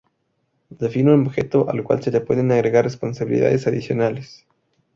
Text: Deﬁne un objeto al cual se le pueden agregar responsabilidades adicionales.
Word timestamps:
Deﬁne 0.71 1.13
un 1.13 1.27
objeto 1.27 1.69
al 1.69 1.83
cual 1.83 2.01
se 2.01 2.09
le 2.09 2.21
pueden 2.21 2.51
agregar 2.51 2.83
responsabilidades 2.83 3.67
adicionales. 3.67 4.47